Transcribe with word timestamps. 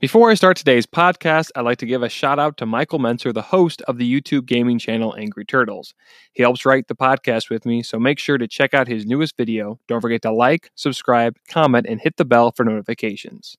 Before 0.00 0.30
I 0.30 0.34
start 0.34 0.56
today's 0.56 0.86
podcast, 0.86 1.50
I'd 1.54 1.60
like 1.64 1.78
to 1.78 1.86
give 1.86 2.02
a 2.02 2.08
shout 2.08 2.38
out 2.38 2.56
to 2.56 2.66
Michael 2.66 2.98
Menser, 2.98 3.32
the 3.32 3.42
host 3.42 3.82
of 3.82 3.98
the 3.98 4.20
YouTube 4.20 4.46
gaming 4.46 4.78
channel 4.78 5.14
Angry 5.16 5.44
Turtles. 5.44 5.94
He 6.32 6.42
helps 6.42 6.66
write 6.66 6.88
the 6.88 6.96
podcast 6.96 7.50
with 7.50 7.64
me, 7.64 7.82
so 7.82 8.00
make 8.00 8.18
sure 8.18 8.38
to 8.38 8.48
check 8.48 8.74
out 8.74 8.88
his 8.88 9.06
newest 9.06 9.36
video. 9.36 9.78
Don't 9.86 10.00
forget 10.00 10.22
to 10.22 10.32
like, 10.32 10.70
subscribe, 10.74 11.36
comment, 11.48 11.86
and 11.88 12.00
hit 12.00 12.16
the 12.16 12.24
bell 12.24 12.50
for 12.50 12.64
notifications. 12.64 13.56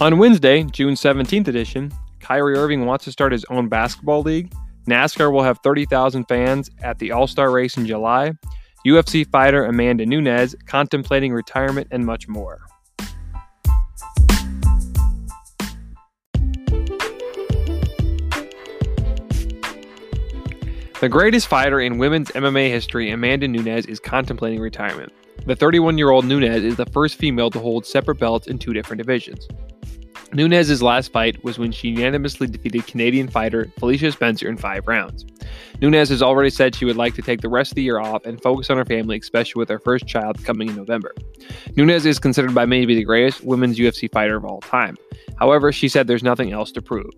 On 0.00 0.18
Wednesday, 0.18 0.64
June 0.64 0.94
17th 0.94 1.46
edition, 1.46 1.92
Kyrie 2.18 2.56
Irving 2.56 2.86
wants 2.86 3.04
to 3.04 3.12
start 3.12 3.32
his 3.32 3.44
own 3.50 3.68
basketball 3.68 4.22
league. 4.22 4.52
NASCAR 4.88 5.30
will 5.30 5.42
have 5.42 5.58
30,000 5.58 6.24
fans 6.24 6.70
at 6.82 6.98
the 6.98 7.12
All 7.12 7.26
Star 7.26 7.50
race 7.50 7.76
in 7.76 7.86
July. 7.86 8.32
UFC 8.86 9.30
fighter 9.30 9.66
Amanda 9.66 10.06
Nunes 10.06 10.54
contemplating 10.66 11.34
retirement 11.34 11.88
and 11.90 12.06
much 12.06 12.28
more. 12.28 12.60
The 21.00 21.08
greatest 21.10 21.46
fighter 21.46 21.80
in 21.80 21.98
women's 21.98 22.30
MMA 22.30 22.70
history, 22.70 23.10
Amanda 23.10 23.48
Nunes, 23.48 23.84
is 23.86 24.00
contemplating 24.00 24.60
retirement. 24.60 25.12
The 25.46 25.56
31 25.56 25.98
year 25.98 26.10
old 26.10 26.24
Nunes 26.24 26.64
is 26.64 26.76
the 26.76 26.86
first 26.86 27.16
female 27.16 27.50
to 27.50 27.58
hold 27.58 27.84
separate 27.84 28.16
belts 28.16 28.46
in 28.46 28.58
two 28.58 28.72
different 28.72 28.98
divisions. 28.98 29.46
Nunes' 30.32 30.82
last 30.82 31.10
fight 31.12 31.42
was 31.42 31.58
when 31.58 31.72
she 31.72 31.88
unanimously 31.88 32.46
defeated 32.46 32.86
Canadian 32.86 33.28
fighter 33.28 33.70
Felicia 33.78 34.12
Spencer 34.12 34.48
in 34.48 34.56
five 34.56 34.86
rounds. 34.86 35.26
Nunes 35.80 36.08
has 36.08 36.22
already 36.22 36.50
said 36.50 36.74
she 36.74 36.84
would 36.84 36.96
like 36.96 37.14
to 37.14 37.22
take 37.22 37.40
the 37.40 37.48
rest 37.48 37.72
of 37.72 37.76
the 37.76 37.82
year 37.82 37.98
off 37.98 38.24
and 38.24 38.40
focus 38.40 38.70
on 38.70 38.76
her 38.76 38.84
family, 38.84 39.18
especially 39.18 39.58
with 39.58 39.68
her 39.68 39.78
first 39.80 40.06
child 40.06 40.42
coming 40.44 40.68
in 40.68 40.76
November. 40.76 41.14
Nunes 41.74 42.06
is 42.06 42.18
considered 42.18 42.54
by 42.54 42.64
many 42.64 42.82
to 42.82 42.86
be 42.86 42.94
the 42.94 43.04
greatest 43.04 43.42
women's 43.42 43.78
UFC 43.78 44.10
fighter 44.12 44.36
of 44.36 44.44
all 44.44 44.60
time. 44.60 44.96
However, 45.38 45.72
she 45.72 45.88
said 45.88 46.06
there's 46.06 46.22
nothing 46.22 46.52
else 46.52 46.70
to 46.72 46.82
prove. 46.82 47.10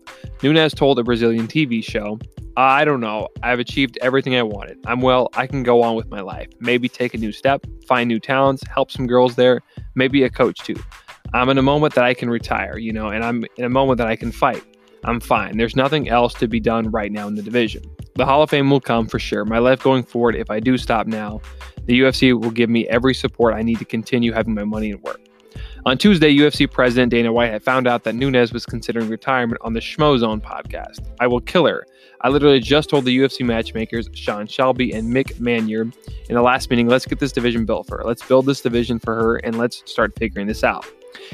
Nunes 0.42 0.72
told 0.72 0.98
a 0.98 1.02
Brazilian 1.02 1.48
TV 1.48 1.84
show, 1.84 2.18
I 2.56 2.84
don't 2.84 3.00
know. 3.00 3.28
I've 3.42 3.58
achieved 3.58 3.98
everything 4.02 4.36
I 4.36 4.42
wanted. 4.42 4.78
I'm 4.86 5.00
well. 5.00 5.28
I 5.34 5.46
can 5.46 5.62
go 5.62 5.82
on 5.82 5.96
with 5.96 6.10
my 6.10 6.20
life. 6.20 6.48
Maybe 6.60 6.88
take 6.88 7.14
a 7.14 7.18
new 7.18 7.32
step, 7.32 7.64
find 7.86 8.08
new 8.08 8.20
talents, 8.20 8.62
help 8.66 8.90
some 8.90 9.06
girls 9.06 9.36
there, 9.36 9.62
maybe 9.94 10.22
a 10.22 10.30
coach 10.30 10.60
too. 10.60 10.76
I'm 11.34 11.48
in 11.48 11.56
a 11.56 11.62
moment 11.62 11.94
that 11.94 12.04
I 12.04 12.12
can 12.12 12.28
retire, 12.28 12.76
you 12.76 12.92
know, 12.92 13.08
and 13.08 13.24
I'm 13.24 13.44
in 13.56 13.64
a 13.64 13.70
moment 13.70 13.96
that 13.98 14.06
I 14.06 14.16
can 14.16 14.30
fight. 14.30 14.62
I'm 15.04 15.18
fine. 15.18 15.56
There's 15.56 15.74
nothing 15.74 16.10
else 16.10 16.34
to 16.34 16.46
be 16.46 16.60
done 16.60 16.90
right 16.90 17.10
now 17.10 17.26
in 17.26 17.34
the 17.34 17.42
division. 17.42 17.82
The 18.14 18.26
Hall 18.26 18.42
of 18.42 18.50
Fame 18.50 18.68
will 18.68 18.80
come 18.80 19.06
for 19.06 19.18
sure. 19.18 19.46
My 19.46 19.58
life 19.58 19.82
going 19.82 20.02
forward, 20.02 20.36
if 20.36 20.50
I 20.50 20.60
do 20.60 20.76
stop 20.76 21.06
now, 21.06 21.40
the 21.86 21.98
UFC 22.00 22.38
will 22.38 22.50
give 22.50 22.68
me 22.68 22.86
every 22.88 23.14
support 23.14 23.54
I 23.54 23.62
need 23.62 23.78
to 23.78 23.86
continue 23.86 24.32
having 24.32 24.54
my 24.54 24.64
money 24.64 24.90
and 24.90 25.02
work. 25.02 25.20
On 25.86 25.96
Tuesday, 25.96 26.32
UFC 26.36 26.70
President 26.70 27.10
Dana 27.10 27.32
White 27.32 27.50
had 27.50 27.62
found 27.62 27.88
out 27.88 28.04
that 28.04 28.14
Nunes 28.14 28.52
was 28.52 28.66
considering 28.66 29.08
retirement 29.08 29.60
on 29.64 29.72
the 29.72 29.80
Schmoezone 29.80 30.40
podcast. 30.42 31.00
I 31.18 31.26
will 31.26 31.40
kill 31.40 31.66
her. 31.66 31.86
I 32.20 32.28
literally 32.28 32.60
just 32.60 32.90
told 32.90 33.06
the 33.06 33.18
UFC 33.18 33.44
matchmakers, 33.44 34.08
Sean 34.12 34.46
Shelby 34.46 34.92
and 34.92 35.12
Mick 35.12 35.40
Maynard, 35.40 35.96
in 36.28 36.34
the 36.34 36.42
last 36.42 36.70
meeting, 36.70 36.88
let's 36.88 37.06
get 37.06 37.18
this 37.18 37.32
division 37.32 37.64
built 37.64 37.88
for 37.88 37.98
her. 37.98 38.04
Let's 38.04 38.24
build 38.24 38.46
this 38.46 38.60
division 38.60 38.98
for 38.98 39.14
her 39.14 39.36
and 39.38 39.58
let's 39.58 39.82
start 39.90 40.12
figuring 40.16 40.46
this 40.46 40.62
out 40.62 40.86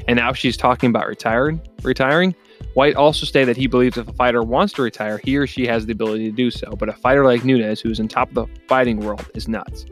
and 0.06 0.16
now 0.16 0.32
she's 0.32 0.56
talking 0.56 0.90
about 0.90 1.06
retiring. 1.06 1.60
Retiring. 1.82 2.34
White 2.74 2.96
also 2.96 3.26
stated 3.26 3.48
that 3.48 3.56
he 3.56 3.66
believes 3.66 3.96
if 3.96 4.08
a 4.08 4.12
fighter 4.12 4.42
wants 4.42 4.72
to 4.74 4.82
retire, 4.82 5.18
he 5.18 5.36
or 5.36 5.46
she 5.46 5.66
has 5.66 5.86
the 5.86 5.92
ability 5.92 6.30
to 6.30 6.36
do 6.36 6.50
so. 6.50 6.70
But 6.78 6.88
a 6.88 6.92
fighter 6.92 7.24
like 7.24 7.44
Nunes, 7.44 7.80
who's 7.80 7.98
on 7.98 8.08
top 8.08 8.28
of 8.28 8.34
the 8.34 8.46
fighting 8.68 9.00
world, 9.00 9.28
is 9.34 9.48
nuts. 9.48 9.84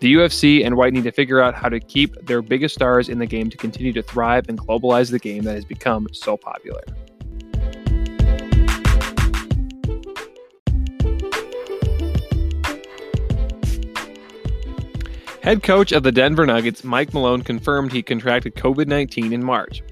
The 0.00 0.14
UFC 0.14 0.66
and 0.66 0.76
White 0.76 0.92
need 0.92 1.04
to 1.04 1.12
figure 1.12 1.40
out 1.40 1.54
how 1.54 1.68
to 1.68 1.78
keep 1.78 2.14
their 2.26 2.42
biggest 2.42 2.74
stars 2.74 3.08
in 3.08 3.18
the 3.18 3.26
game 3.26 3.50
to 3.50 3.56
continue 3.56 3.92
to 3.92 4.02
thrive 4.02 4.48
and 4.48 4.58
globalize 4.58 5.10
the 5.10 5.18
game 5.18 5.44
that 5.44 5.54
has 5.54 5.64
become 5.64 6.08
so 6.12 6.36
popular. 6.36 6.82
Head 15.42 15.64
coach 15.64 15.90
of 15.90 16.04
the 16.04 16.12
Denver 16.12 16.46
Nuggets, 16.46 16.84
Mike 16.84 17.12
Malone, 17.12 17.42
confirmed 17.42 17.92
he 17.92 18.00
contracted 18.00 18.54
COVID 18.54 18.86
19 18.86 19.32
in 19.32 19.42
March. 19.42 19.82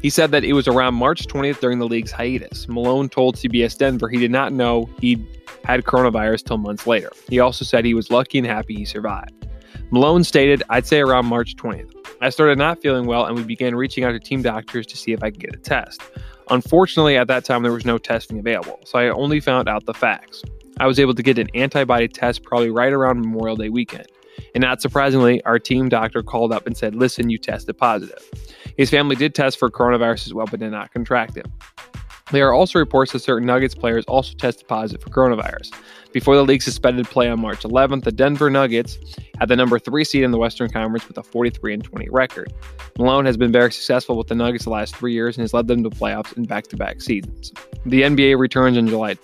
He 0.00 0.08
said 0.08 0.30
that 0.30 0.44
it 0.44 0.52
was 0.52 0.68
around 0.68 0.94
March 0.94 1.26
20th 1.26 1.58
during 1.58 1.80
the 1.80 1.88
league's 1.88 2.12
hiatus. 2.12 2.68
Malone 2.68 3.08
told 3.08 3.34
CBS 3.34 3.76
Denver 3.76 4.08
he 4.08 4.18
did 4.20 4.30
not 4.30 4.52
know 4.52 4.88
he'd 5.00 5.26
had 5.64 5.82
coronavirus 5.82 6.44
till 6.44 6.58
months 6.58 6.86
later. 6.86 7.10
He 7.28 7.40
also 7.40 7.64
said 7.64 7.84
he 7.84 7.92
was 7.92 8.12
lucky 8.12 8.38
and 8.38 8.46
happy 8.46 8.76
he 8.76 8.84
survived. 8.84 9.48
Malone 9.90 10.22
stated, 10.22 10.62
I'd 10.70 10.86
say 10.86 11.00
around 11.00 11.26
March 11.26 11.56
20th. 11.56 11.92
I 12.20 12.30
started 12.30 12.56
not 12.56 12.80
feeling 12.80 13.06
well 13.06 13.26
and 13.26 13.36
we 13.36 13.42
began 13.42 13.74
reaching 13.74 14.04
out 14.04 14.12
to 14.12 14.20
team 14.20 14.42
doctors 14.42 14.86
to 14.86 14.96
see 14.96 15.10
if 15.10 15.24
I 15.24 15.32
could 15.32 15.40
get 15.40 15.56
a 15.56 15.58
test. 15.58 16.02
Unfortunately, 16.50 17.16
at 17.16 17.26
that 17.26 17.44
time, 17.44 17.64
there 17.64 17.72
was 17.72 17.84
no 17.84 17.98
testing 17.98 18.38
available, 18.38 18.78
so 18.84 19.00
I 19.00 19.08
only 19.08 19.40
found 19.40 19.68
out 19.68 19.86
the 19.86 19.94
facts. 19.94 20.44
I 20.78 20.86
was 20.86 21.00
able 21.00 21.14
to 21.14 21.22
get 21.22 21.36
an 21.36 21.48
antibody 21.52 22.06
test 22.06 22.44
probably 22.44 22.70
right 22.70 22.92
around 22.92 23.20
Memorial 23.20 23.56
Day 23.56 23.70
weekend. 23.70 24.06
And 24.54 24.62
not 24.62 24.82
surprisingly, 24.82 25.42
our 25.44 25.58
team 25.58 25.88
doctor 25.88 26.22
called 26.22 26.52
up 26.52 26.66
and 26.66 26.76
said, 26.76 26.94
Listen, 26.94 27.30
you 27.30 27.38
tested 27.38 27.76
positive. 27.76 28.22
His 28.76 28.90
family 28.90 29.16
did 29.16 29.34
test 29.34 29.58
for 29.58 29.70
coronavirus 29.70 30.26
as 30.26 30.34
well, 30.34 30.46
but 30.46 30.60
did 30.60 30.70
not 30.70 30.92
contract 30.92 31.36
it. 31.36 31.46
There 32.32 32.48
are 32.48 32.52
also 32.52 32.78
reports 32.78 33.10
that 33.12 33.18
certain 33.20 33.46
Nuggets 33.46 33.74
players 33.74 34.04
also 34.04 34.36
tested 34.36 34.68
positive 34.68 35.02
for 35.02 35.10
coronavirus. 35.10 35.74
Before 36.12 36.36
the 36.36 36.44
league 36.44 36.62
suspended 36.62 37.06
play 37.06 37.28
on 37.28 37.40
March 37.40 37.62
11th, 37.64 38.04
the 38.04 38.12
Denver 38.12 38.48
Nuggets 38.50 38.98
had 39.38 39.48
the 39.48 39.56
number 39.56 39.80
three 39.80 40.04
seed 40.04 40.22
in 40.22 40.30
the 40.30 40.38
Western 40.38 40.70
Conference 40.70 41.08
with 41.08 41.18
a 41.18 41.24
43 41.24 41.74
and 41.74 41.82
20 41.84 42.08
record. 42.10 42.52
Malone 42.98 43.26
has 43.26 43.36
been 43.36 43.50
very 43.50 43.72
successful 43.72 44.16
with 44.16 44.28
the 44.28 44.36
Nuggets 44.36 44.64
the 44.64 44.70
last 44.70 44.94
three 44.94 45.12
years 45.12 45.36
and 45.36 45.42
has 45.42 45.52
led 45.52 45.66
them 45.66 45.82
to 45.82 45.90
playoffs 45.90 46.36
in 46.36 46.44
back-to-back 46.44 47.00
seasons. 47.00 47.52
The 47.84 48.02
NBA 48.02 48.38
returns 48.38 48.78
on 48.78 48.86
July 48.86 49.16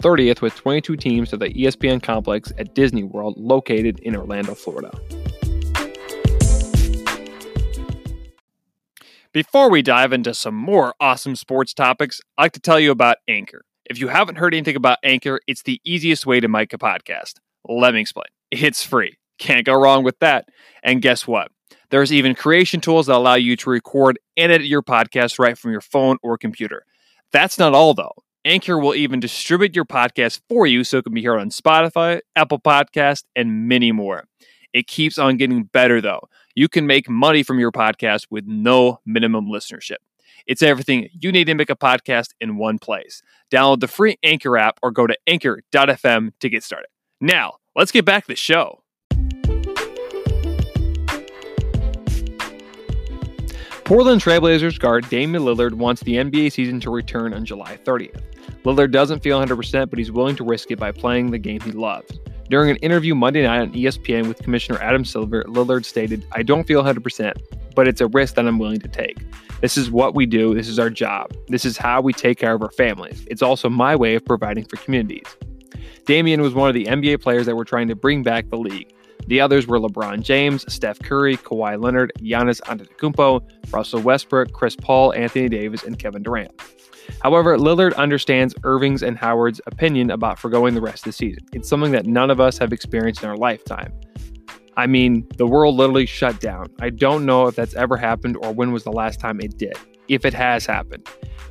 30th 0.00 0.40
with 0.40 0.54
22 0.56 0.96
teams 0.96 1.30
to 1.30 1.36
the 1.36 1.50
ESPN 1.50 2.02
complex 2.02 2.52
at 2.58 2.74
Disney 2.74 3.02
World, 3.04 3.34
located 3.36 3.98
in 4.00 4.16
Orlando, 4.16 4.54
Florida. 4.54 4.90
Before 9.32 9.70
we 9.70 9.80
dive 9.80 10.12
into 10.12 10.34
some 10.34 10.56
more 10.56 10.94
awesome 10.98 11.36
sports 11.36 11.72
topics, 11.72 12.20
I'd 12.36 12.42
like 12.42 12.52
to 12.52 12.60
tell 12.60 12.80
you 12.80 12.90
about 12.90 13.18
Anchor. 13.28 13.62
If 13.84 14.00
you 14.00 14.08
haven't 14.08 14.36
heard 14.36 14.54
anything 14.54 14.74
about 14.74 14.98
Anchor, 15.04 15.40
it's 15.46 15.62
the 15.62 15.80
easiest 15.84 16.26
way 16.26 16.40
to 16.40 16.48
make 16.48 16.72
a 16.72 16.78
podcast. 16.78 17.34
Let 17.68 17.94
me 17.94 18.00
explain. 18.00 18.26
It's 18.50 18.82
free. 18.82 19.18
Can't 19.38 19.64
go 19.64 19.74
wrong 19.74 20.02
with 20.02 20.18
that. 20.18 20.48
And 20.82 21.00
guess 21.00 21.26
what? 21.26 21.52
There's 21.90 22.12
even 22.12 22.34
creation 22.34 22.80
tools 22.80 23.06
that 23.06 23.16
allow 23.16 23.34
you 23.34 23.56
to 23.56 23.70
record 23.70 24.18
and 24.36 24.50
edit 24.50 24.66
your 24.66 24.82
podcast 24.82 25.38
right 25.38 25.56
from 25.56 25.72
your 25.72 25.80
phone 25.80 26.18
or 26.22 26.36
computer. 26.38 26.84
That's 27.32 27.58
not 27.58 27.74
all, 27.74 27.94
though. 27.94 28.14
Anchor 28.44 28.78
will 28.78 28.94
even 28.94 29.20
distribute 29.20 29.76
your 29.76 29.84
podcast 29.84 30.40
for 30.48 30.66
you 30.66 30.82
so 30.82 30.98
it 30.98 31.04
can 31.04 31.12
be 31.12 31.22
heard 31.22 31.38
on 31.38 31.50
Spotify, 31.50 32.20
Apple 32.36 32.58
Podcast, 32.58 33.24
and 33.36 33.68
many 33.68 33.92
more. 33.92 34.24
It 34.72 34.86
keeps 34.86 35.18
on 35.18 35.36
getting 35.36 35.64
better 35.64 36.00
though. 36.00 36.28
You 36.54 36.68
can 36.68 36.86
make 36.86 37.08
money 37.08 37.42
from 37.42 37.58
your 37.58 37.72
podcast 37.72 38.26
with 38.30 38.46
no 38.46 39.00
minimum 39.04 39.46
listenership. 39.46 39.96
It's 40.46 40.62
everything 40.62 41.08
you 41.12 41.32
need 41.32 41.44
to 41.44 41.54
make 41.54 41.70
a 41.70 41.76
podcast 41.76 42.28
in 42.40 42.56
one 42.56 42.78
place. 42.78 43.22
Download 43.52 43.80
the 43.80 43.88
free 43.88 44.16
Anchor 44.22 44.56
app 44.56 44.78
or 44.82 44.90
go 44.90 45.06
to 45.06 45.16
anchor.fm 45.26 46.32
to 46.40 46.48
get 46.48 46.64
started. 46.64 46.88
Now, 47.20 47.54
let's 47.76 47.92
get 47.92 48.04
back 48.04 48.24
to 48.24 48.28
the 48.28 48.36
show. 48.36 48.79
Portland 53.90 54.22
Trailblazers 54.22 54.78
guard 54.78 55.08
Damian 55.10 55.42
Lillard 55.42 55.72
wants 55.72 56.00
the 56.04 56.14
NBA 56.14 56.52
season 56.52 56.78
to 56.78 56.90
return 56.90 57.34
on 57.34 57.44
July 57.44 57.76
30th. 57.84 58.22
Lillard 58.62 58.92
doesn't 58.92 59.18
feel 59.18 59.44
100%, 59.44 59.90
but 59.90 59.98
he's 59.98 60.12
willing 60.12 60.36
to 60.36 60.44
risk 60.44 60.70
it 60.70 60.78
by 60.78 60.92
playing 60.92 61.32
the 61.32 61.38
game 61.38 61.60
he 61.60 61.72
loves. 61.72 62.20
During 62.48 62.70
an 62.70 62.76
interview 62.76 63.16
Monday 63.16 63.42
night 63.42 63.62
on 63.62 63.72
ESPN 63.72 64.28
with 64.28 64.38
Commissioner 64.38 64.78
Adam 64.80 65.04
Silver, 65.04 65.42
Lillard 65.48 65.84
stated, 65.84 66.24
I 66.30 66.44
don't 66.44 66.68
feel 66.68 66.84
100%, 66.84 67.32
but 67.74 67.88
it's 67.88 68.00
a 68.00 68.06
risk 68.06 68.36
that 68.36 68.46
I'm 68.46 68.60
willing 68.60 68.78
to 68.78 68.86
take. 68.86 69.18
This 69.60 69.76
is 69.76 69.90
what 69.90 70.14
we 70.14 70.24
do. 70.24 70.54
This 70.54 70.68
is 70.68 70.78
our 70.78 70.88
job. 70.88 71.32
This 71.48 71.64
is 71.64 71.76
how 71.76 72.00
we 72.00 72.12
take 72.12 72.38
care 72.38 72.54
of 72.54 72.62
our 72.62 72.70
families. 72.70 73.26
It's 73.28 73.42
also 73.42 73.68
my 73.68 73.96
way 73.96 74.14
of 74.14 74.24
providing 74.24 74.66
for 74.66 74.76
communities. 74.76 75.26
Damian 76.04 76.42
was 76.42 76.54
one 76.54 76.68
of 76.68 76.74
the 76.74 76.84
NBA 76.84 77.22
players 77.22 77.44
that 77.46 77.56
were 77.56 77.64
trying 77.64 77.88
to 77.88 77.96
bring 77.96 78.22
back 78.22 78.50
the 78.50 78.56
league. 78.56 78.94
The 79.26 79.40
others 79.40 79.66
were 79.66 79.78
LeBron 79.78 80.22
James, 80.22 80.70
Steph 80.72 80.98
Curry, 81.00 81.36
Kawhi 81.36 81.82
Leonard, 81.82 82.12
Giannis 82.18 82.60
Antetokounmpo, 82.62 83.72
Russell 83.72 84.00
Westbrook, 84.00 84.52
Chris 84.52 84.76
Paul, 84.76 85.12
Anthony 85.12 85.48
Davis, 85.48 85.82
and 85.84 85.98
Kevin 85.98 86.22
Durant. 86.22 86.50
However, 87.22 87.56
Lillard 87.58 87.94
understands 87.96 88.54
Irving's 88.64 89.02
and 89.02 89.18
Howard's 89.18 89.60
opinion 89.66 90.10
about 90.10 90.38
foregoing 90.38 90.74
the 90.74 90.80
rest 90.80 91.00
of 91.00 91.04
the 91.06 91.12
season. 91.12 91.44
It's 91.52 91.68
something 91.68 91.92
that 91.92 92.06
none 92.06 92.30
of 92.30 92.40
us 92.40 92.58
have 92.58 92.72
experienced 92.72 93.22
in 93.22 93.28
our 93.28 93.36
lifetime. 93.36 93.92
I 94.76 94.86
mean, 94.86 95.26
the 95.36 95.46
world 95.46 95.76
literally 95.76 96.06
shut 96.06 96.40
down. 96.40 96.66
I 96.80 96.90
don't 96.90 97.26
know 97.26 97.46
if 97.46 97.56
that's 97.56 97.74
ever 97.74 97.96
happened 97.96 98.36
or 98.40 98.52
when 98.52 98.72
was 98.72 98.84
the 98.84 98.92
last 98.92 99.20
time 99.20 99.40
it 99.40 99.58
did, 99.58 99.76
if 100.08 100.24
it 100.24 100.32
has 100.34 100.64
happened. 100.64 101.06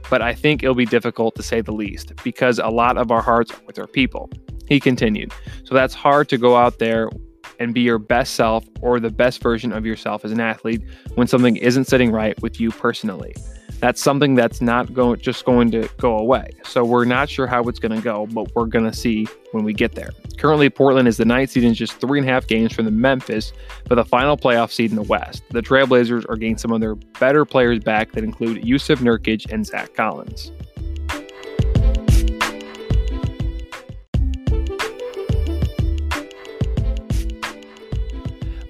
But 0.09 0.21
I 0.21 0.33
think 0.33 0.63
it'll 0.63 0.73
be 0.73 0.85
difficult 0.85 1.35
to 1.35 1.43
say 1.43 1.61
the 1.61 1.73
least 1.73 2.13
because 2.23 2.57
a 2.57 2.69
lot 2.69 2.97
of 2.97 3.11
our 3.11 3.21
hearts 3.21 3.51
are 3.51 3.61
with 3.67 3.77
our 3.77 3.87
people. 3.87 4.29
He 4.67 4.79
continued. 4.79 5.31
So 5.63 5.75
that's 5.75 5.93
hard 5.93 6.29
to 6.29 6.37
go 6.37 6.55
out 6.55 6.79
there 6.79 7.09
and 7.59 7.73
be 7.73 7.81
your 7.81 7.99
best 7.99 8.35
self 8.35 8.65
or 8.81 8.99
the 8.99 9.09
best 9.09 9.41
version 9.41 9.71
of 9.71 9.85
yourself 9.85 10.25
as 10.25 10.31
an 10.31 10.39
athlete 10.39 10.81
when 11.15 11.27
something 11.27 11.57
isn't 11.57 11.85
sitting 11.85 12.11
right 12.11 12.39
with 12.41 12.59
you 12.59 12.71
personally 12.71 13.33
that's 13.79 14.01
something 14.01 14.35
that's 14.35 14.61
not 14.61 14.93
going 14.93 15.19
just 15.19 15.45
going 15.45 15.71
to 15.71 15.89
go 15.97 16.17
away. 16.17 16.51
So 16.63 16.83
we're 16.83 17.05
not 17.05 17.29
sure 17.29 17.47
how 17.47 17.63
it's 17.63 17.79
going 17.79 17.95
to 17.95 18.01
go, 18.01 18.27
but 18.27 18.53
we're 18.55 18.65
going 18.65 18.85
to 18.85 18.93
see 18.93 19.25
when 19.51 19.63
we 19.63 19.73
get 19.73 19.95
there. 19.95 20.09
Currently, 20.37 20.69
Portland 20.69 21.07
is 21.07 21.17
the 21.17 21.25
ninth 21.25 21.51
seed 21.51 21.63
and 21.63 21.75
just 21.75 21.93
three 21.99 22.19
and 22.19 22.27
a 22.27 22.31
half 22.31 22.47
games 22.47 22.73
from 22.73 22.85
the 22.85 22.91
Memphis 22.91 23.51
for 23.87 23.95
the 23.95 24.05
final 24.05 24.37
playoff 24.37 24.71
seed 24.71 24.89
in 24.89 24.95
the 24.95 25.03
West. 25.03 25.43
The 25.51 25.61
Trailblazers 25.61 26.29
are 26.29 26.35
getting 26.35 26.57
some 26.57 26.71
of 26.71 26.81
their 26.81 26.95
better 26.95 27.45
players 27.45 27.79
back 27.79 28.11
that 28.13 28.23
include 28.23 28.63
Jusuf 28.63 28.97
Nurkic 28.97 29.51
and 29.51 29.65
Zach 29.65 29.93
Collins. 29.93 30.51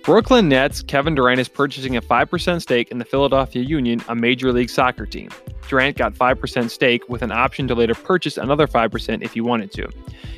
Brooklyn 0.09 0.50
Nets 0.50 0.81
Kevin 0.81 1.13
Durant 1.13 1.39
is 1.39 1.47
purchasing 1.47 1.95
a 1.95 2.01
5% 2.01 2.63
stake 2.63 2.89
in 2.89 2.97
the 2.97 3.06
Philadelphia 3.06 3.61
Union, 3.61 4.01
a 4.07 4.15
Major 4.15 4.51
League 4.51 4.71
Soccer 4.71 5.06
team. 5.06 5.29
Durant 5.67 5.97
got 5.97 6.15
5% 6.15 6.71
stake 6.71 7.07
with 7.07 7.21
an 7.21 7.31
option 7.31 7.67
to 7.67 7.75
later 7.75 7.94
purchase 7.94 8.35
another 8.35 8.65
5% 8.65 9.21
if 9.21 9.33
he 9.33 9.41
wanted 9.41 9.71
to. 9.73 9.88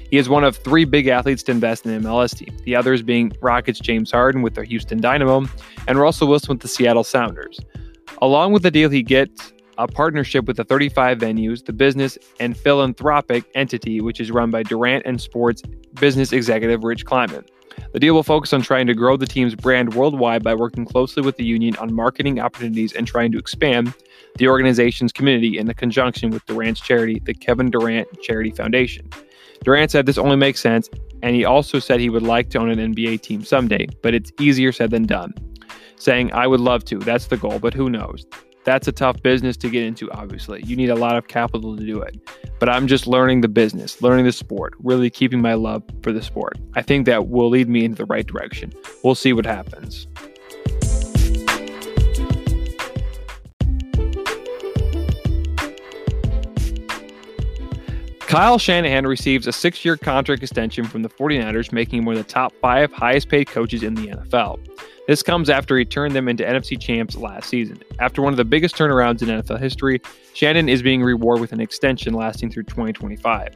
He 0.10 0.18
is 0.18 0.28
one 0.28 0.44
of 0.44 0.58
three 0.58 0.84
big 0.84 1.08
athletes 1.08 1.42
to 1.44 1.54
invest 1.54 1.86
in 1.86 1.94
an 1.94 2.04
MLS 2.04 2.38
team, 2.38 2.54
the 2.66 2.76
others 2.76 3.02
being 3.02 3.32
Rockets 3.42 3.80
James 3.80 4.12
Harden 4.12 4.42
with 4.42 4.56
the 4.56 4.66
Houston 4.66 5.00
Dynamo 5.00 5.46
and 5.88 5.98
Russell 5.98 6.28
Wilson 6.28 6.50
with 6.50 6.60
the 6.60 6.68
Seattle 6.68 7.06
Sounders. 7.06 7.58
Along 8.22 8.52
with 8.52 8.64
the 8.64 8.72
deal, 8.72 8.90
he 8.90 9.02
gets 9.02 9.54
a 9.78 9.88
partnership 9.88 10.48
with 10.48 10.58
the 10.58 10.66
35 10.66 11.18
Ventures, 11.22 11.64
the 11.64 11.72
business 11.72 12.18
and 12.42 12.58
philanthropic 12.58 13.46
entity, 13.56 14.02
which 14.02 14.20
is 14.20 14.32
run 14.32 14.52
by 14.52 14.64
Durant 14.64 15.06
and 15.06 15.22
sports 15.22 15.62
business 15.94 16.34
executive 16.34 16.84
Rich 16.84 17.06
Kleiman. 17.06 17.46
The 17.94 18.00
deal 18.00 18.14
will 18.14 18.24
focus 18.24 18.54
on 18.54 18.62
trying 18.62 18.88
to 18.88 18.94
grow 18.94 19.18
the 19.18 19.26
team's 19.26 19.56
brand 19.56 19.94
worldwide 19.94 20.44
by 20.44 20.54
working 20.54 20.86
closely 20.86 21.24
with 21.24 21.38
the 21.38 21.44
union 21.44 21.76
on 21.78 21.94
marketing 21.94 22.40
opportunities 22.40 22.94
and 22.94 23.06
trying 23.06 23.32
to 23.34 23.38
expand 23.38 23.94
the 24.38 24.48
organization's 24.48 25.12
community 25.12 25.58
in 25.58 25.68
the 25.68 25.74
conjunction 25.74 26.30
with 26.30 26.46
Durant's 26.46 26.82
charity, 26.82 27.22
the 27.26 27.34
Kevin 27.34 27.70
Durant 27.70 28.08
Charity 28.22 28.52
Foundation. 28.52 29.10
Durant 29.64 29.92
said 29.92 30.06
this 30.06 30.18
only 30.18 30.38
makes 30.38 30.60
sense, 30.60 30.90
and 31.22 31.36
he 31.36 31.46
also 31.46 31.80
said 31.80 32.00
he 32.00 32.10
would 32.10 32.24
like 32.24 32.50
to 32.52 32.60
own 32.60 32.70
an 32.70 32.94
NBA 32.94 33.22
team 33.22 33.44
someday, 33.44 33.88
but 34.02 34.14
it's 34.14 34.32
easier 34.40 34.72
said 34.72 34.92
than 34.92 35.06
done. 35.06 35.34
Saying, 35.98 36.34
I 36.34 36.48
would 36.48 36.62
love 36.62 36.84
to, 36.86 36.98
that's 36.98 37.28
the 37.28 37.38
goal, 37.38 37.60
but 37.60 37.74
who 37.74 37.90
knows? 37.90 38.26
That's 38.64 38.88
a 38.88 38.92
tough 38.92 39.22
business 39.24 39.58
to 39.58 39.70
get 39.70 39.84
into, 39.84 40.12
obviously. 40.12 40.62
You 40.64 40.76
need 40.76 40.90
a 40.90 40.96
lot 40.96 41.18
of 41.18 41.28
capital 41.28 41.76
to 41.76 41.84
do 41.84 42.00
it. 42.02 42.18
But 42.60 42.70
I'm 42.70 42.88
just 42.88 43.08
learning 43.08 43.42
the 43.42 43.48
business, 43.48 44.02
learning 44.04 44.26
the 44.26 44.32
sport, 44.32 44.74
really 44.84 45.10
keeping 45.10 45.42
my 45.42 45.56
love 45.56 45.84
for 46.04 46.12
the 46.12 46.22
sport. 46.22 46.60
I 46.76 46.84
think 46.84 47.08
that 47.08 47.28
will 47.28 47.50
lead 47.50 47.68
me 47.68 47.84
into 47.84 47.98
the 47.98 48.06
right 48.06 48.26
direction. 48.26 48.72
We'll 49.04 49.16
see 49.16 49.34
what 49.34 49.48
happens. 49.48 50.06
Kyle 58.32 58.58
Shanahan 58.58 59.06
receives 59.08 59.46
a 59.48 59.52
six 59.52 59.84
year 59.84 59.98
contract 59.98 60.42
extension 60.42 60.86
from 60.86 61.02
the 61.02 61.10
49ers, 61.10 61.74
making 61.74 62.00
him 62.00 62.06
one 62.06 62.16
of 62.16 62.26
the 62.26 62.32
top 62.32 62.54
five 62.62 62.94
highest 62.94 63.28
paid 63.28 63.48
coaches 63.48 63.84
in 63.84 63.96
the 63.96 64.08
NFL. 64.08 64.60
This 65.12 65.22
comes 65.22 65.50
after 65.50 65.78
he 65.78 65.84
turned 65.84 66.16
them 66.16 66.30
into 66.30 66.46
NFC 66.46 66.80
champs 66.80 67.18
last 67.18 67.50
season. 67.50 67.84
After 68.00 68.22
one 68.22 68.32
of 68.32 68.38
the 68.38 68.46
biggest 68.46 68.78
turnarounds 68.78 69.22
in 69.22 69.28
NFL 69.28 69.60
history, 69.60 70.00
Shannon 70.34 70.70
is 70.70 70.82
being 70.82 71.04
rewarded 71.04 71.42
with 71.42 71.52
an 71.52 71.60
extension 71.60 72.14
lasting 72.14 72.50
through 72.50 72.64
2025. 72.64 73.50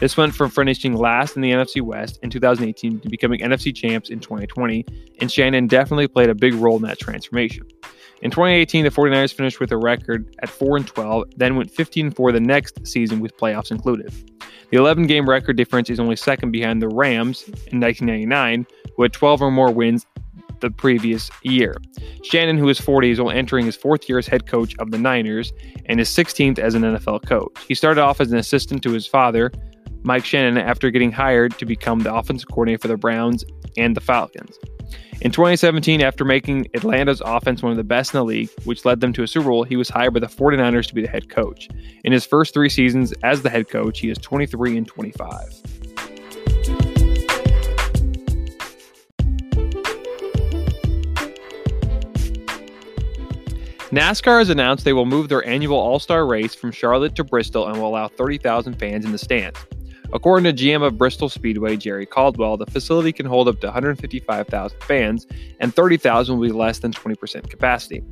This 0.00 0.16
went 0.16 0.34
from 0.34 0.50
finishing 0.50 0.94
last 0.96 1.36
in 1.36 1.42
the 1.42 1.52
NFC 1.52 1.80
West 1.80 2.18
in 2.24 2.30
2018 2.30 2.98
to 2.98 3.08
becoming 3.08 3.38
NFC 3.38 3.72
champs 3.72 4.10
in 4.10 4.18
2020, 4.18 4.84
and 5.20 5.30
Shannon 5.30 5.68
definitely 5.68 6.08
played 6.08 6.28
a 6.28 6.34
big 6.34 6.54
role 6.54 6.74
in 6.74 6.82
that 6.82 6.98
transformation. 6.98 7.68
In 8.22 8.32
2018, 8.32 8.82
the 8.82 8.90
49ers 8.90 9.32
finished 9.32 9.60
with 9.60 9.70
a 9.70 9.76
record 9.76 10.34
at 10.42 10.48
4 10.48 10.78
and 10.78 10.88
12, 10.88 11.34
then 11.36 11.54
went 11.54 11.70
15 11.70 12.10
4 12.10 12.32
the 12.32 12.40
next 12.40 12.84
season 12.84 13.20
with 13.20 13.36
playoffs 13.36 13.70
included. 13.70 14.12
The 14.72 14.78
11 14.78 15.06
game 15.06 15.28
record 15.28 15.56
difference 15.56 15.88
is 15.88 16.00
only 16.00 16.16
second 16.16 16.50
behind 16.50 16.82
the 16.82 16.88
Rams 16.88 17.44
in 17.44 17.78
1999, 17.78 18.66
who 18.96 19.02
had 19.04 19.12
12 19.12 19.42
or 19.42 19.52
more 19.52 19.70
wins 19.70 20.04
the 20.60 20.70
previous 20.70 21.30
year. 21.42 21.76
Shannon, 22.22 22.58
who 22.58 22.68
is 22.68 22.80
40, 22.80 23.10
is 23.10 23.20
entering 23.20 23.66
his 23.66 23.76
fourth 23.76 24.08
year 24.08 24.18
as 24.18 24.26
head 24.26 24.46
coach 24.46 24.74
of 24.78 24.90
the 24.90 24.98
Niners 24.98 25.52
and 25.86 25.98
his 25.98 26.08
16th 26.08 26.58
as 26.58 26.74
an 26.74 26.82
NFL 26.82 27.26
coach. 27.26 27.52
He 27.66 27.74
started 27.74 28.00
off 28.00 28.20
as 28.20 28.32
an 28.32 28.38
assistant 28.38 28.82
to 28.82 28.92
his 28.92 29.06
father, 29.06 29.52
Mike 30.02 30.24
Shannon, 30.24 30.58
after 30.58 30.90
getting 30.90 31.12
hired 31.12 31.58
to 31.58 31.66
become 31.66 32.00
the 32.00 32.14
offensive 32.14 32.48
coordinator 32.48 32.82
for 32.82 32.88
the 32.88 32.96
Browns 32.96 33.44
and 33.76 33.96
the 33.96 34.00
Falcons. 34.00 34.56
In 35.22 35.30
2017, 35.30 36.02
after 36.02 36.24
making 36.24 36.68
Atlanta's 36.74 37.22
offense 37.24 37.62
one 37.62 37.72
of 37.72 37.78
the 37.78 37.84
best 37.84 38.12
in 38.12 38.18
the 38.18 38.24
league, 38.24 38.50
which 38.64 38.84
led 38.84 39.00
them 39.00 39.14
to 39.14 39.22
a 39.22 39.26
Super 39.26 39.48
Bowl, 39.48 39.64
he 39.64 39.76
was 39.76 39.88
hired 39.88 40.12
by 40.12 40.20
the 40.20 40.26
49ers 40.26 40.86
to 40.88 40.94
be 40.94 41.00
the 41.00 41.08
head 41.08 41.30
coach. 41.30 41.68
In 42.04 42.12
his 42.12 42.26
first 42.26 42.52
three 42.52 42.68
seasons 42.68 43.12
as 43.22 43.40
the 43.40 43.48
head 43.48 43.70
coach, 43.70 43.98
he 44.00 44.10
is 44.10 44.18
23 44.18 44.76
and 44.76 44.86
25. 44.86 45.85
NASCAR 53.90 54.40
has 54.40 54.50
announced 54.50 54.84
they 54.84 54.92
will 54.92 55.06
move 55.06 55.28
their 55.28 55.46
annual 55.46 55.78
All 55.78 56.00
Star 56.00 56.26
race 56.26 56.56
from 56.56 56.72
Charlotte 56.72 57.14
to 57.14 57.22
Bristol 57.22 57.68
and 57.68 57.80
will 57.80 57.86
allow 57.86 58.08
30,000 58.08 58.74
fans 58.74 59.04
in 59.04 59.12
the 59.12 59.18
stands. 59.18 59.60
According 60.12 60.44
to 60.44 60.64
GM 60.64 60.82
of 60.82 60.98
Bristol 60.98 61.28
Speedway, 61.28 61.76
Jerry 61.76 62.04
Caldwell, 62.04 62.56
the 62.56 62.66
facility 62.66 63.12
can 63.12 63.26
hold 63.26 63.46
up 63.46 63.60
to 63.60 63.68
155,000 63.68 64.82
fans, 64.82 65.26
and 65.60 65.72
30,000 65.72 66.36
will 66.36 66.48
be 66.48 66.52
less 66.52 66.80
than 66.80 66.92
20% 66.92 67.48
capacity. 67.48 68.02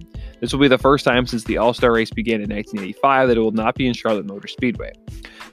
This 0.41 0.53
will 0.53 0.61
be 0.61 0.69
the 0.69 0.79
first 0.79 1.05
time 1.05 1.27
since 1.27 1.43
the 1.43 1.59
All 1.59 1.75
Star 1.75 1.91
race 1.91 2.11
began 2.11 2.41
in 2.41 2.51
1985 2.51 3.29
that 3.29 3.37
it 3.37 3.41
will 3.41 3.51
not 3.51 3.75
be 3.75 3.89
in 3.89 3.95
Charlotte 3.95 4.27
Motor 4.27 4.47
Speedway. 4.47 4.93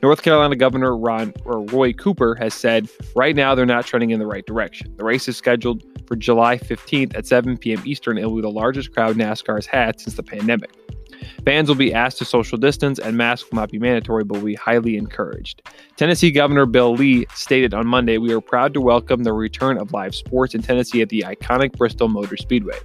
North 0.02 0.24
Carolina 0.24 0.56
Governor 0.56 0.98
Ron 0.98 1.32
or 1.46 1.62
Roy 1.66 1.94
Cooper 1.94 2.34
has 2.36 2.56
said 2.56 2.90
right 3.16 3.36
now 3.36 3.54
they're 3.54 3.68
not 3.68 3.86
trending 3.86 4.10
in 4.10 4.20
the 4.20 4.26
right 4.26 4.46
direction. 4.46 4.92
The 4.98 5.04
race 5.04 5.28
is 5.28 5.38
scheduled 5.38 5.84
for 6.08 6.16
July 6.16 6.58
15th 6.58 7.16
at 7.16 7.28
7 7.28 7.56
p.m. 7.58 7.84
Eastern. 7.86 8.18
It 8.18 8.26
will 8.26 8.38
be 8.38 8.42
the 8.42 8.50
largest 8.50 8.94
crowd 8.94 9.16
NASCAR 9.16 9.56
has 9.56 9.68
had 9.68 10.00
since 10.00 10.16
the 10.16 10.24
pandemic. 10.24 10.72
Fans 11.46 11.70
will 11.70 11.76
be 11.76 11.94
asked 11.94 12.18
to 12.18 12.26
social 12.26 12.58
distance 12.58 12.98
and 12.98 13.16
masks 13.16 13.52
will 13.52 13.58
not 13.58 13.70
be 13.70 13.78
mandatory, 13.78 14.24
but 14.24 14.38
will 14.38 14.46
be 14.46 14.56
highly 14.56 14.98
encouraged. 14.98 15.62
Tennessee 15.98 16.32
Governor 16.32 16.66
Bill 16.66 16.96
Lee 16.96 17.28
stated 17.36 17.76
on 17.76 17.86
Monday, 17.86 18.18
We 18.18 18.34
are 18.34 18.42
proud 18.42 18.74
to 18.74 18.82
welcome 18.82 19.24
the 19.24 19.34
return 19.34 19.78
of 19.78 19.94
live 19.94 20.16
sports 20.16 20.56
in 20.56 20.64
Tennessee 20.64 21.04
at 21.04 21.10
the 21.10 21.24
iconic 21.28 21.74
Bristol 21.74 22.08
Motor 22.08 22.38
Speedway. 22.38 22.78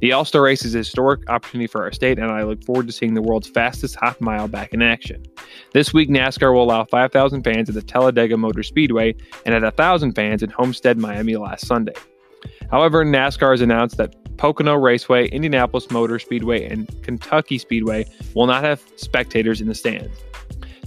The 0.00 0.12
All 0.12 0.24
Star 0.24 0.42
Race 0.42 0.64
is 0.64 0.76
a 0.76 0.78
historic 0.78 1.28
opportunity 1.28 1.66
for 1.66 1.82
our 1.82 1.90
state, 1.90 2.20
and 2.20 2.30
I 2.30 2.44
look 2.44 2.62
forward 2.62 2.86
to 2.86 2.92
seeing 2.92 3.14
the 3.14 3.22
world's 3.22 3.48
fastest 3.48 3.96
half 4.00 4.20
mile 4.20 4.46
back 4.46 4.72
in 4.72 4.80
action. 4.80 5.24
This 5.72 5.92
week, 5.92 6.08
NASCAR 6.08 6.54
will 6.54 6.62
allow 6.62 6.84
5,000 6.84 7.42
fans 7.42 7.68
at 7.68 7.74
the 7.74 7.82
Talladega 7.82 8.36
Motor 8.36 8.62
Speedway 8.62 9.16
and 9.44 9.56
at 9.56 9.62
1,000 9.62 10.12
fans 10.12 10.44
in 10.44 10.50
Homestead, 10.50 10.98
Miami 10.98 11.34
last 11.34 11.66
Sunday. 11.66 11.94
However, 12.70 13.04
NASCAR 13.04 13.50
has 13.50 13.60
announced 13.60 13.96
that 13.96 14.14
Pocono 14.36 14.76
Raceway, 14.76 15.28
Indianapolis 15.30 15.90
Motor 15.90 16.20
Speedway, 16.20 16.64
and 16.64 16.88
Kentucky 17.02 17.58
Speedway 17.58 18.06
will 18.34 18.46
not 18.46 18.62
have 18.62 18.80
spectators 18.94 19.60
in 19.60 19.66
the 19.66 19.74
stands. 19.74 20.16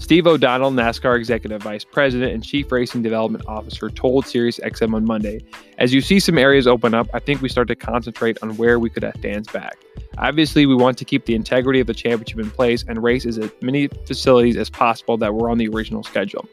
Steve 0.02 0.26
O'Donnell, 0.26 0.72
NASCAR 0.72 1.16
Executive 1.16 1.62
Vice 1.62 1.84
President 1.84 2.34
and 2.34 2.44
Chief 2.44 2.72
Racing 2.72 3.04
Development 3.04 3.46
Officer, 3.48 3.88
told 3.88 4.26
SiriusXM 4.26 4.96
on 4.96 5.06
Monday, 5.06 5.42
As 5.78 5.94
you 5.94 6.02
see 6.02 6.20
some 6.20 6.40
areas 6.40 6.66
open 6.66 6.96
up, 6.96 7.08
I 7.14 7.20
think 7.20 7.40
we 7.40 7.48
start 7.48 7.68
to 7.68 7.76
concentrate 7.76 8.40
on 8.42 8.58
where 8.58 8.80
we 8.80 8.90
could 8.90 9.04
have 9.04 9.14
fans 9.22 9.48
back. 9.48 9.78
Obviously, 10.18 10.66
we 10.66 10.74
want 10.74 10.98
to 10.98 11.06
keep 11.06 11.26
the 11.26 11.36
integrity 11.36 11.80
of 11.80 11.86
the 11.86 11.94
championship 11.94 12.40
in 12.40 12.50
place 12.50 12.84
and 12.88 13.02
race 13.02 13.28
as 13.28 13.40
many 13.62 13.90
facilities 14.08 14.58
as 14.58 14.72
possible 14.72 15.18
that 15.18 15.36
were 15.36 15.52
on 15.52 15.60
the 15.60 15.68
original 15.68 16.02
schedule. 16.02 16.50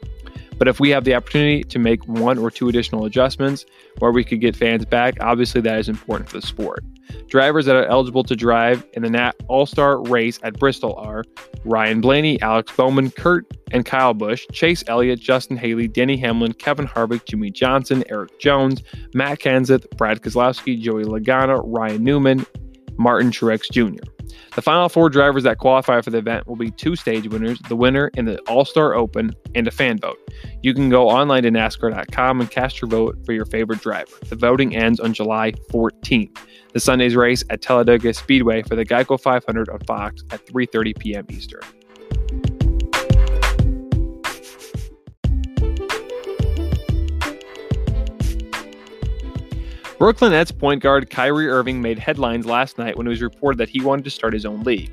But 0.59 0.67
if 0.67 0.79
we 0.79 0.91
have 0.91 1.03
the 1.03 1.15
opportunity 1.15 1.63
to 1.63 1.79
make 1.79 2.07
one 2.07 2.37
or 2.37 2.51
two 2.51 2.69
additional 2.69 3.05
adjustments 3.05 3.65
where 3.97 4.11
we 4.11 4.23
could 4.23 4.41
get 4.41 4.55
fans 4.55 4.85
back, 4.85 5.15
obviously 5.21 5.59
that 5.61 5.79
is 5.79 5.89
important 5.89 6.29
for 6.29 6.39
the 6.39 6.45
sport. 6.45 6.83
Drivers 7.27 7.65
that 7.65 7.75
are 7.75 7.85
eligible 7.85 8.23
to 8.23 8.35
drive 8.35 8.85
in 8.93 9.03
the 9.03 9.09
Nat 9.09 9.33
All 9.47 9.65
Star 9.65 10.01
race 10.03 10.39
at 10.43 10.59
Bristol 10.59 10.95
are 10.95 11.23
Ryan 11.65 12.01
Blaney, 12.01 12.41
Alex 12.41 12.71
Bowman, 12.75 13.11
Kurt 13.11 13.45
and 13.71 13.85
Kyle 13.85 14.13
Busch, 14.13 14.45
Chase 14.51 14.83
Elliott, 14.87 15.19
Justin 15.19 15.57
Haley, 15.57 15.87
Denny 15.87 16.17
Hamlin, 16.17 16.53
Kevin 16.53 16.87
Harvick, 16.87 17.25
Jimmie 17.25 17.51
Johnson, 17.51 18.03
Erik 18.09 18.39
Jones, 18.39 18.81
Matt 19.13 19.39
Kenseth, 19.39 19.89
Brad 19.97 20.21
Keselowski, 20.21 20.79
Joey 20.79 21.03
Logano, 21.03 21.61
Ryan 21.65 22.03
Newman, 22.03 22.45
Martin 22.97 23.31
Truex 23.31 23.71
Jr. 23.71 24.03
The 24.55 24.61
final 24.61 24.89
four 24.89 25.09
drivers 25.09 25.43
that 25.43 25.57
qualify 25.57 26.01
for 26.01 26.09
the 26.09 26.17
event 26.17 26.47
will 26.47 26.55
be 26.55 26.71
two 26.71 26.95
stage 26.95 27.27
winners, 27.27 27.59
the 27.67 27.75
winner 27.75 28.09
in 28.15 28.25
the 28.25 28.39
All 28.41 28.65
Star 28.65 28.93
Open, 28.93 29.33
and 29.55 29.67
a 29.67 29.71
fan 29.71 29.99
vote. 29.99 30.17
You 30.61 30.73
can 30.73 30.89
go 30.89 31.09
online 31.09 31.43
to 31.43 31.51
NASCAR.com 31.51 32.41
and 32.41 32.49
cast 32.49 32.81
your 32.81 32.89
vote 32.89 33.17
for 33.25 33.33
your 33.33 33.45
favorite 33.45 33.81
driver. 33.81 34.11
The 34.27 34.35
voting 34.35 34.75
ends 34.75 34.99
on 34.99 35.13
July 35.13 35.51
14th. 35.71 36.37
The 36.73 36.79
Sunday's 36.79 37.15
race 37.15 37.43
at 37.49 37.61
Talladega 37.61 38.13
Speedway 38.13 38.61
for 38.63 38.75
the 38.75 38.85
Geico 38.85 39.19
500 39.19 39.69
on 39.69 39.79
Fox 39.81 40.23
at 40.31 40.45
3:30 40.45 40.97
p.m. 40.99 41.25
Eastern. 41.29 41.61
Brooklyn 49.99 50.31
Nets 50.31 50.49
point 50.49 50.81
guard 50.81 51.09
Kyrie 51.09 51.49
Irving 51.49 51.81
made 51.81 51.99
headlines 51.99 52.45
last 52.45 52.77
night 52.77 52.95
when 52.95 53.05
it 53.05 53.09
was 53.09 53.21
reported 53.21 53.57
that 53.57 53.67
he 53.67 53.81
wanted 53.81 54.05
to 54.05 54.09
start 54.09 54.31
his 54.31 54.45
own 54.45 54.61
league. 54.61 54.89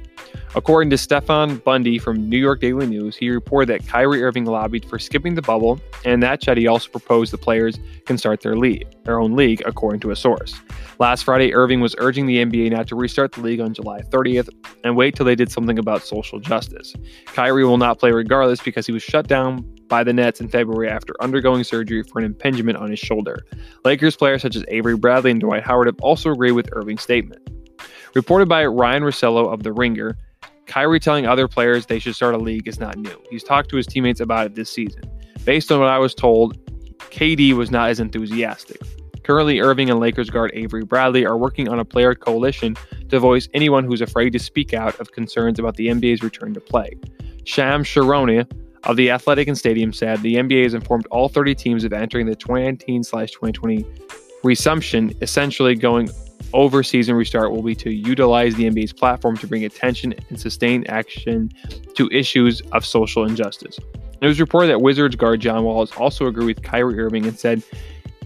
According 0.57 0.91
to 0.91 0.99
Stefan 0.99 1.59
Bondy 1.59 2.01
from 2.01 2.29
New 2.29 2.37
York 2.39 2.61
Daily 2.61 2.89
News, 2.89 3.15
he 3.15 3.31
reported 3.31 3.69
that 3.69 3.87
Kyrie 3.87 4.25
Irving 4.25 4.47
lobbied 4.47 4.85
for 4.85 4.99
skipping 4.99 5.37
the 5.37 5.43
bubble, 5.43 5.79
and 6.05 6.21
that 6.25 6.41
chat 6.41 6.57
he 6.57 6.67
also 6.67 6.91
proposed 6.91 7.33
the 7.33 7.39
players 7.39 7.79
can 8.05 8.19
start 8.19 8.41
their 8.41 8.57
league, 8.57 8.85
their 9.05 9.21
own 9.21 9.37
league, 9.37 9.63
according 9.65 10.01
to 10.01 10.11
a 10.11 10.17
source. 10.17 10.57
Last 10.99 11.23
Friday, 11.23 11.55
Irving 11.55 11.81
was 11.81 11.95
urging 11.99 12.27
the 12.27 12.45
NBA 12.45 12.73
not 12.73 12.89
to 12.89 12.97
restart 12.97 13.31
the 13.31 13.43
league 13.43 13.61
on 13.61 13.75
July 13.75 14.01
30th 14.01 14.49
and 14.83 14.97
wait 14.97 15.15
till 15.15 15.27
they 15.27 15.37
did 15.37 15.53
something 15.53 15.79
about 15.79 16.03
social 16.03 16.41
justice. 16.41 16.95
Kyrie 17.27 17.65
will 17.65 17.79
not 17.79 18.01
play 18.01 18.11
regardless 18.11 18.61
because 18.61 18.87
he 18.87 18.93
was 18.93 19.05
shut 19.05 19.29
down 19.29 19.65
by 19.89 20.05
the 20.05 20.13
Nets 20.13 20.41
in 20.41 20.49
February 20.49 20.89
after 20.89 21.15
undergoing 21.21 21.65
surgery 21.65 22.03
for 22.03 22.19
an 22.19 22.25
impingement 22.25 22.79
on 22.79 22.91
his 22.91 22.99
shoulder. 22.99 23.45
Lakers 23.85 24.17
players 24.17 24.43
such 24.43 24.57
as 24.57 24.65
Avery 24.69 24.97
Bradley 24.97 25.31
and 25.31 25.41
Dwight 25.41 25.63
Howard 25.63 25.87
have 25.87 26.01
also 26.01 26.31
agreed 26.33 26.53
with 26.53 26.69
Irving's 26.73 27.03
statement. 27.03 27.49
Reported 28.15 28.49
by 28.49 28.65
Ryan 28.65 29.03
Russillo 29.03 29.53
of 29.53 29.63
The 29.63 29.73
Ringer, 29.73 30.17
Kyrie 30.67 31.01
telling 31.01 31.27
other 31.27 31.49
players 31.49 31.87
they 31.87 31.99
should 31.99 32.15
start 32.15 32.35
a 32.35 32.39
league 32.39 32.67
is 32.67 32.81
not 32.81 32.97
new. 32.97 33.23
He's 33.31 33.45
talked 33.45 33.71
to 33.71 33.77
his 33.77 33.87
teammates 33.87 34.21
about 34.21 34.47
it 34.47 34.55
this 34.55 34.71
season. 34.71 35.03
Based 35.45 35.71
on 35.71 35.81
what 35.81 35.89
I 35.89 35.99
was 35.99 36.15
told, 36.15 36.59
KD 37.11 37.53
was 37.53 37.71
not 37.71 37.91
as 37.91 38.01
enthusiastic. 38.01 38.81
Currently, 39.23 39.61
Irving 39.61 39.91
and 39.91 39.99
Lakers 40.01 40.31
guard 40.31 40.51
Avery 40.55 40.85
Bradley 40.85 41.27
are 41.27 41.37
working 41.37 41.69
on 41.69 41.79
a 41.81 41.85
player 41.85 42.15
coalition 42.15 42.77
to 43.09 43.19
voice 43.19 43.49
anyone 43.55 43.85
who's 43.85 44.01
afraid 44.01 44.31
to 44.31 44.39
speak 44.39 44.73
out 44.73 44.99
of 45.01 45.13
concerns 45.13 45.59
about 45.59 45.77
the 45.77 45.89
NBA's 45.89 46.23
return 46.23 46.55
to 46.55 46.61
play. 46.61 46.91
Sham 47.45 47.85
Charania 47.85 48.49
of 48.87 48.97
the 48.97 49.11
Athletic 49.11 49.49
and 49.49 49.59
Stadium 49.59 49.93
said 49.93 50.23
the 50.23 50.37
NBA 50.37 50.63
has 50.63 50.75
informed 50.75 51.07
all 51.11 51.29
30 51.29 51.55
teams 51.55 51.85
of 51.85 51.93
entering 51.93 52.27
the 52.27 52.37
2019/2020 52.37 53.85
resumption, 54.43 55.13
essentially 55.21 55.75
going 55.75 56.09
over 56.53 56.83
season 56.83 57.17
restart 57.17 57.51
will 57.51 57.63
be 57.63 57.75
to 57.75 57.91
utilize 57.91 58.55
the 58.55 58.65
NBA's 58.65 58.93
platform 58.93 59.37
to 59.39 59.47
bring 59.47 59.65
attention 59.65 60.15
and 60.29 60.41
sustain 60.41 60.85
action 60.89 61.51
to 61.95 62.09
issues 62.13 62.61
of 62.73 62.87
social 62.87 63.25
injustice. 63.25 63.79
It 64.21 64.27
was 64.27 64.41
reported 64.41 64.69
that 64.69 64.81
Wizards 64.81 65.17
guard 65.17 65.41
John 65.41 65.65
Wall 65.65 65.81
has 65.81 65.91
also 65.99 66.27
agreed 66.27 66.47
with 66.47 66.63
Kyrie 66.63 66.99
Irving 66.99 67.27
and 67.27 67.39
said 67.39 67.63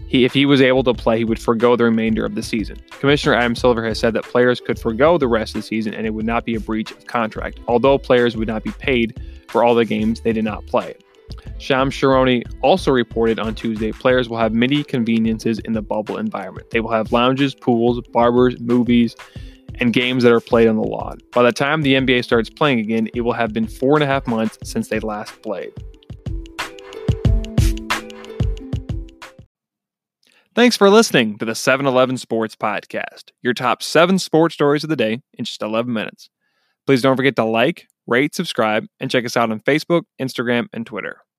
he, 0.06 0.24
if 0.24 0.34
he 0.34 0.44
was 0.44 0.60
able 0.60 0.84
to 0.84 0.92
play, 0.92 1.18
he 1.18 1.24
would 1.24 1.38
forego 1.38 1.76
the 1.76 1.84
remainder 1.84 2.24
of 2.24 2.34
the 2.34 2.42
season. 2.42 2.76
Commissioner 2.90 3.34
Adam 3.34 3.54
Silver 3.54 3.84
has 3.84 3.98
said 3.98 4.12
that 4.14 4.24
players 4.24 4.60
could 4.60 4.78
forego 4.78 5.18
the 5.18 5.28
rest 5.28 5.54
of 5.54 5.62
the 5.62 5.66
season 5.66 5.94
and 5.94 6.06
it 6.06 6.10
would 6.10 6.26
not 6.26 6.44
be 6.44 6.54
a 6.54 6.60
breach 6.60 6.90
of 6.90 7.06
contract, 7.06 7.60
although 7.66 7.96
players 7.96 8.36
would 8.36 8.48
not 8.48 8.62
be 8.62 8.72
paid 8.72 9.18
for 9.50 9.64
all 9.64 9.74
the 9.74 9.84
games 9.84 10.20
they 10.20 10.32
did 10.32 10.44
not 10.44 10.66
play. 10.66 10.94
Shams 11.58 11.94
Charania 11.94 12.42
also 12.62 12.90
reported 12.90 13.38
on 13.38 13.54
Tuesday 13.54 13.92
players 13.92 14.28
will 14.28 14.38
have 14.38 14.52
many 14.52 14.82
conveniences 14.82 15.58
in 15.60 15.74
the 15.74 15.82
bubble 15.82 16.16
environment. 16.16 16.70
They 16.70 16.80
will 16.80 16.90
have 16.90 17.12
lounges, 17.12 17.54
pools, 17.54 18.00
barbers, 18.12 18.58
movies, 18.60 19.14
and 19.74 19.92
games 19.92 20.22
that 20.22 20.32
are 20.32 20.40
played 20.40 20.68
on 20.68 20.76
the 20.76 20.82
lawn. 20.82 21.18
By 21.32 21.42
the 21.42 21.52
time 21.52 21.82
the 21.82 21.94
NBA 21.94 22.24
starts 22.24 22.50
playing 22.50 22.80
again, 22.80 23.08
it 23.14 23.22
will 23.22 23.32
have 23.32 23.52
been 23.52 23.66
four 23.66 23.94
and 23.94 24.02
a 24.02 24.06
half 24.06 24.26
months 24.26 24.58
since 24.64 24.88
they 24.88 25.00
last 25.00 25.42
played. 25.42 25.72
Thanks 30.54 30.76
for 30.76 30.90
listening 30.90 31.38
to 31.38 31.44
the 31.44 31.54
7 31.54 31.86
Eleven 31.86 32.18
Sports 32.18 32.56
Podcast, 32.56 33.30
your 33.40 33.54
top 33.54 33.82
seven 33.82 34.18
sports 34.18 34.54
stories 34.54 34.82
of 34.82 34.90
the 34.90 34.96
day 34.96 35.22
in 35.34 35.44
just 35.44 35.62
11 35.62 35.92
minutes. 35.92 36.28
Please 36.86 37.02
don't 37.02 37.16
forget 37.16 37.36
to 37.36 37.44
like, 37.44 37.86
rate, 38.10 38.34
subscribe, 38.34 38.86
and 38.98 39.10
check 39.10 39.24
us 39.24 39.36
out 39.36 39.50
on 39.50 39.60
Facebook, 39.60 40.02
Instagram, 40.20 40.66
and 40.72 40.84
Twitter. 40.84 41.22